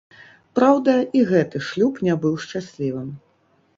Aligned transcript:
Праўда, 0.59 0.95
і 1.19 1.21
гэты 1.31 1.57
шлюб 1.67 2.01
не 2.07 2.17
быў 2.25 2.33
шчаслівым. 2.47 3.09